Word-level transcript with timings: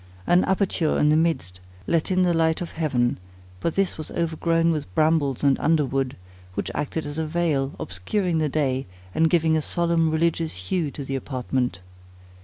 An 0.25 0.43
aperture 0.45 0.97
in 0.97 1.09
the 1.09 1.15
midst 1.15 1.59
let 1.85 2.09
in 2.09 2.23
the 2.23 2.33
light 2.33 2.59
of 2.59 2.71
heaven; 2.71 3.19
but 3.59 3.75
this 3.75 3.99
was 3.99 4.09
overgrown 4.09 4.71
with 4.71 4.91
brambles 4.95 5.43
and 5.43 5.59
underwood, 5.59 6.15
which 6.55 6.71
acted 6.73 7.05
as 7.05 7.19
a 7.19 7.27
veil, 7.27 7.73
obscuring 7.79 8.39
the 8.39 8.49
day, 8.49 8.87
and 9.13 9.29
giving 9.29 9.55
a 9.55 9.61
solemn 9.61 10.09
religious 10.09 10.69
hue 10.71 10.89
to 10.89 11.05
the 11.05 11.15
apartment. 11.15 11.81